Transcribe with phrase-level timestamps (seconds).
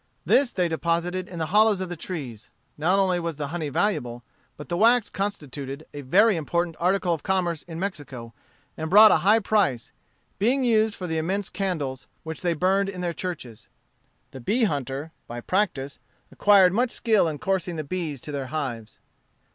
[0.25, 2.49] This they deposited in the hollows of trees.
[2.75, 4.23] Not only was the honey valuable,
[4.57, 8.33] but the wax constituted a very important article of commerce in Mexico,
[8.75, 9.91] and brought a high price,
[10.39, 13.67] being used for the immense candles which they burned in their churches.
[14.31, 15.99] The bee hunter, by practice,
[16.31, 18.97] acquired much skill in coursing the bees to their hives.